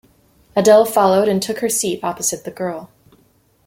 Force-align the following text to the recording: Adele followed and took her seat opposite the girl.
Adele 0.55 0.83
followed 0.85 1.27
and 1.27 1.39
took 1.43 1.59
her 1.59 1.69
seat 1.69 1.99
opposite 2.03 2.43
the 2.43 2.49
girl. 2.49 2.89